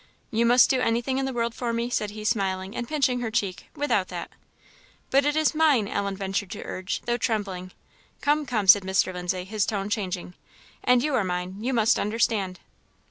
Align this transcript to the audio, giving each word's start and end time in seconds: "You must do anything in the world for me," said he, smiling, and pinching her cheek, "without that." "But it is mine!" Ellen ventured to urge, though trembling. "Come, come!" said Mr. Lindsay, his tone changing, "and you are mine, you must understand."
"You 0.31 0.47
must 0.47 0.71
do 0.71 0.81
anything 0.81 1.19
in 1.19 1.25
the 1.25 1.31
world 1.31 1.53
for 1.53 1.71
me," 1.71 1.91
said 1.91 2.09
he, 2.09 2.23
smiling, 2.23 2.75
and 2.75 2.87
pinching 2.87 3.19
her 3.19 3.29
cheek, 3.29 3.67
"without 3.75 4.07
that." 4.07 4.31
"But 5.11 5.27
it 5.27 5.35
is 5.35 5.53
mine!" 5.53 5.87
Ellen 5.87 6.17
ventured 6.17 6.49
to 6.53 6.63
urge, 6.63 7.01
though 7.05 7.17
trembling. 7.17 7.71
"Come, 8.19 8.47
come!" 8.47 8.65
said 8.67 8.81
Mr. 8.81 9.13
Lindsay, 9.13 9.43
his 9.43 9.63
tone 9.63 9.91
changing, 9.91 10.33
"and 10.83 11.03
you 11.03 11.13
are 11.13 11.23
mine, 11.23 11.57
you 11.61 11.71
must 11.71 11.99
understand." 11.99 12.59